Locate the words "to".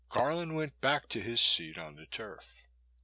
1.09-1.21